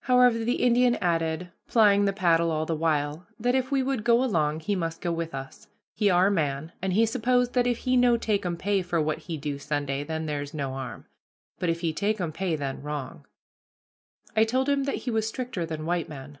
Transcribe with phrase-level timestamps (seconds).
[0.00, 4.22] However, the Indian added, plying the paddle all the while, that if we would go
[4.22, 7.96] along he must go with us, he our man, and he suppose that if he
[7.96, 11.06] no takum pay for what he do Sunday then ther's no harm,
[11.58, 13.26] but if he takum pay then wrong.
[14.36, 16.40] I told him that he was stricter than white men.